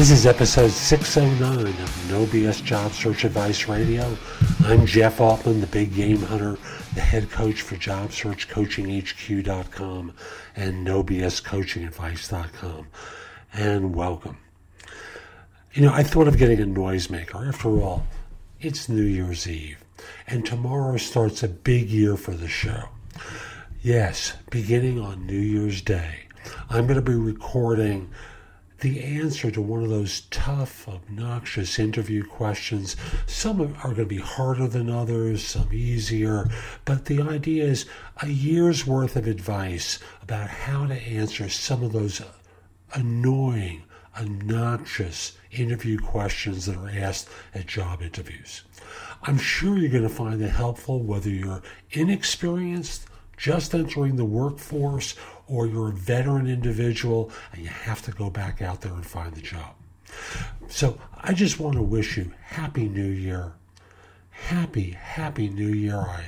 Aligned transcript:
This 0.00 0.12
is 0.12 0.24
episode 0.24 0.70
609 0.70 1.66
of 1.66 2.10
No 2.10 2.24
BS 2.24 2.64
Job 2.64 2.92
Search 2.92 3.24
Advice 3.24 3.68
Radio. 3.68 4.16
I'm 4.64 4.86
Jeff 4.86 5.20
Altman, 5.20 5.60
the 5.60 5.66
big 5.66 5.94
game 5.94 6.22
hunter, 6.22 6.56
the 6.94 7.02
head 7.02 7.30
coach 7.30 7.60
for 7.60 7.76
job 7.76 8.10
search 8.10 8.48
JobSearchCoachingHQ.com 8.48 10.14
and 10.56 10.86
NoBSCoachingAdvice.com. 10.86 12.86
And 13.52 13.94
welcome. 13.94 14.38
You 15.74 15.82
know, 15.82 15.92
I 15.92 16.02
thought 16.02 16.28
of 16.28 16.38
getting 16.38 16.62
a 16.62 16.64
noisemaker. 16.64 17.46
After 17.46 17.68
all, 17.68 18.06
it's 18.58 18.88
New 18.88 19.02
Year's 19.02 19.46
Eve, 19.46 19.84
and 20.26 20.46
tomorrow 20.46 20.96
starts 20.96 21.42
a 21.42 21.48
big 21.48 21.90
year 21.90 22.16
for 22.16 22.32
the 22.32 22.48
show. 22.48 22.84
Yes, 23.82 24.32
beginning 24.48 24.98
on 24.98 25.26
New 25.26 25.38
Year's 25.38 25.82
Day, 25.82 26.20
I'm 26.70 26.86
going 26.86 26.98
to 26.98 27.02
be 27.02 27.14
recording 27.14 28.08
the 28.80 29.02
answer 29.02 29.50
to 29.50 29.60
one 29.60 29.82
of 29.82 29.90
those 29.90 30.22
tough, 30.30 30.88
obnoxious 30.88 31.78
interview 31.78 32.24
questions. 32.24 32.96
Some 33.26 33.60
are 33.60 33.94
going 33.94 33.96
to 33.96 34.06
be 34.06 34.18
harder 34.18 34.66
than 34.66 34.90
others, 34.90 35.44
some 35.44 35.72
easier, 35.72 36.48
but 36.84 37.04
the 37.04 37.20
idea 37.20 37.64
is 37.64 37.86
a 38.22 38.28
year's 38.28 38.86
worth 38.86 39.16
of 39.16 39.26
advice 39.26 39.98
about 40.22 40.48
how 40.48 40.86
to 40.86 40.94
answer 40.94 41.48
some 41.48 41.82
of 41.82 41.92
those 41.92 42.22
annoying, 42.94 43.82
obnoxious 44.18 45.36
interview 45.50 45.98
questions 45.98 46.66
that 46.66 46.76
are 46.76 46.90
asked 46.90 47.28
at 47.54 47.66
job 47.66 48.02
interviews. 48.02 48.62
I'm 49.22 49.38
sure 49.38 49.76
you're 49.76 49.90
going 49.90 50.02
to 50.02 50.08
find 50.08 50.40
it 50.40 50.48
helpful 50.48 51.02
whether 51.02 51.28
you're 51.28 51.62
inexperienced, 51.90 53.06
just 53.36 53.74
entering 53.74 54.16
the 54.16 54.24
workforce, 54.24 55.14
or 55.50 55.66
you're 55.66 55.88
a 55.88 55.92
veteran 55.92 56.46
individual 56.46 57.30
and 57.52 57.62
you 57.62 57.68
have 57.68 58.00
to 58.02 58.12
go 58.12 58.30
back 58.30 58.62
out 58.62 58.80
there 58.80 58.92
and 58.92 59.04
find 59.04 59.34
the 59.34 59.42
job. 59.42 59.74
So 60.68 60.98
I 61.20 61.34
just 61.34 61.58
want 61.58 61.76
to 61.76 61.82
wish 61.82 62.16
you 62.16 62.32
Happy 62.42 62.88
New 62.88 63.08
Year. 63.08 63.54
Happy, 64.30 64.92
Happy 64.92 65.48
New 65.48 65.72
Year. 65.72 65.98
I 65.98 66.24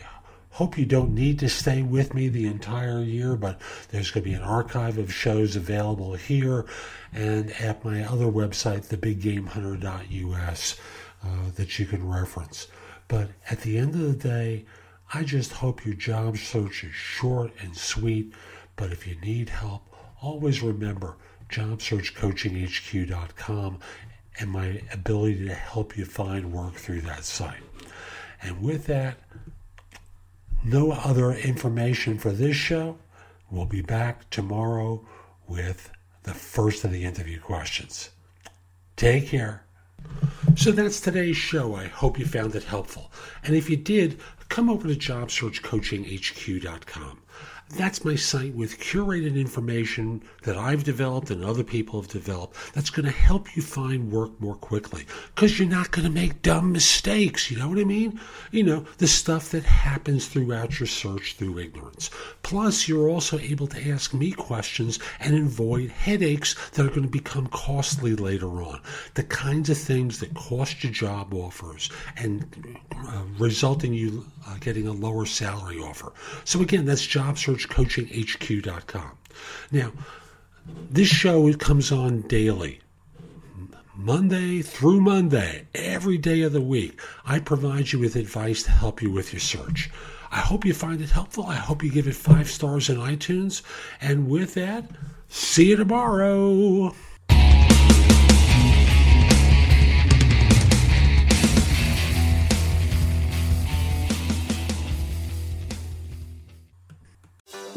hope 0.51 0.77
you 0.77 0.85
don't 0.85 1.15
need 1.15 1.39
to 1.39 1.49
stay 1.49 1.83
with 1.83 2.13
me 2.15 2.29
the 2.29 2.47
entire 2.47 3.01
year, 3.01 3.37
but 3.37 3.61
there's 3.91 4.11
going 4.11 4.25
to 4.25 4.31
be 4.31 4.35
an 4.37 4.43
archive 4.43 4.99
of 4.99 5.13
shows 5.13 5.57
available 5.57 6.15
here 6.15 6.67
and 7.13 7.51
at 7.53 7.85
my 7.85 8.05
other 8.05 8.27
website, 8.27 8.87
thebiggamehunter.us, 8.87 10.79
uh, 11.25 11.29
that 11.57 11.79
you 11.79 11.87
can 11.87 12.09
reference. 12.09 12.67
But 13.09 13.31
at 13.51 13.61
the 13.61 13.79
end 13.79 13.95
of 13.95 14.01
the 14.01 14.29
day, 14.29 14.67
I 15.15 15.25
just 15.25 15.53
hope 15.53 15.85
your 15.85 15.95
job 15.95 16.39
search 16.39 16.85
is 16.85 16.95
short 16.95 17.53
and 17.61 17.77
sweet 17.77 18.33
but 18.77 18.93
if 18.93 19.07
you 19.07 19.17
need 19.21 19.49
help, 19.49 19.83
always 20.21 20.63
remember 20.63 21.17
jobsearchcoachinghq.com 21.49 23.79
and 24.39 24.51
my 24.51 24.83
ability 24.93 25.47
to 25.47 25.55
help 25.55 25.97
you 25.97 26.05
find 26.05 26.53
work 26.53 26.75
through 26.75 27.01
that 27.03 27.25
site. 27.25 27.63
And 28.41 28.63
with 28.63 28.87
that, 28.87 29.19
no 30.65 30.93
other 30.93 31.33
information 31.33 32.19
for 32.19 32.31
this 32.31 32.57
show. 32.57 32.99
We'll 33.51 33.67
be 33.67 33.83
back 33.83 34.31
tomorrow 34.31 35.05
with 35.47 35.91
the 36.23 36.35
first 36.35 36.85
of 36.85 36.93
the 36.93 37.05
interview 37.05 37.41
questions. 37.41 38.11
Take 38.97 39.29
care. 39.29 39.65
So 40.57 40.73
that's 40.73 41.01
today's 41.01 41.37
show. 41.37 41.75
I 41.75 41.89
hope 41.89 42.19
you 42.19 42.27
found 42.27 42.55
it 42.55 42.65
helpful. 42.65 43.11
And 43.45 43.57
if 43.57 43.71
you 43.71 43.77
did, 43.77 44.21
come 44.49 44.71
over 44.71 44.89
to 44.89 44.95
jobsearchcoachinghq.com. 44.95 47.23
That's 47.71 48.05
my 48.05 48.17
site 48.17 48.55
with 48.55 48.79
curated 48.79 49.35
information 49.35 50.23
that 50.43 50.59
I've 50.59 50.85
developed 50.85 51.31
and 51.31 51.43
other 51.43 51.65
people 51.65 52.03
have 52.03 52.11
developed 52.11 52.57
that's 52.75 52.91
going 52.91 53.07
to 53.07 53.13
help 53.13 53.57
you 53.57 53.63
find 53.63 54.13
work 54.13 54.39
more 54.41 54.57
quickly 54.57 55.07
because 55.35 55.59
you're 55.59 55.69
not 55.69 55.91
going 55.91 56.05
to 56.05 56.13
make 56.13 56.43
dumb 56.43 56.73
mistakes. 56.73 57.51
You 57.51 57.59
know 57.59 57.71
what 57.71 57.79
I 57.79 57.85
mean? 57.85 58.21
You 58.51 58.65
know, 58.65 58.87
the 58.99 59.07
stuff 59.07 59.51
that 59.51 59.63
happens 59.65 60.29
throughout 60.29 60.81
your 60.81 60.87
search 60.87 61.37
through 61.37 61.59
ignorance. 61.59 62.11
Plus, 62.43 62.89
you're 62.89 63.09
also 63.09 63.39
able 63.39 63.67
to 63.69 63.91
ask 63.91 64.13
me 64.13 64.33
questions 64.33 64.99
and 65.19 65.35
avoid 65.35 65.91
headaches 65.91 66.55
that 66.73 66.85
are 66.85 66.91
going 66.91 67.03
to 67.03 67.09
become 67.09 67.47
costly 67.47 68.15
later 68.15 68.63
on. 68.63 68.81
The 69.15 69.25
kinds 69.25 69.71
of 69.71 69.79
things 69.79 70.21
that 70.21 70.35
cost 70.35 70.85
you 70.85 70.91
job 70.91 71.33
offers 71.33 71.91
and 72.19 72.45
uh, 73.07 73.23
result 73.39 73.83
in 73.83 73.95
you 73.95 74.27
uh, 74.47 74.57
getting 74.61 74.87
a 74.87 74.93
lower 74.93 75.25
salary 75.25 75.79
offer. 75.79 76.13
So, 76.45 76.61
again, 76.61 76.85
that's 76.85 77.07
job 77.07 77.39
search 77.39 77.52
coachinghq.com. 77.57 79.19
Now, 79.71 79.93
this 80.91 81.09
show 81.09 81.53
comes 81.55 81.91
on 81.91 82.23
daily. 82.23 82.81
Monday 83.95 84.63
through 84.63 85.01
Monday, 85.01 85.67
every 85.75 86.19
day 86.19 86.43
of 86.43 86.53
the 86.53 86.61
week, 86.61 87.01
I 87.27 87.39
provide 87.39 87.93
you 87.93 87.99
with 87.99 88.17
advice 88.17 88.63
to 88.65 88.71
help 88.71 89.03
you 89.03 89.11
with 89.11 89.33
your 89.33 89.41
search. 89.41 89.91
I 90.31 90.39
hope 90.39 90.65
you 90.65 90.73
find 90.73 91.01
it 91.03 91.11
helpful. 91.11 91.45
I 91.47 91.57
hope 91.57 91.83
you 91.83 91.91
give 91.91 92.09
it 92.09 92.15
five 92.15 92.51
stars 92.51 92.89
in 92.89 92.97
iTunes. 92.97 93.63
And 94.01 94.29
with 94.29 94.55
that, 94.55 94.91
see 95.29 95.69
you 95.69 95.77
tomorrow. 95.77 96.95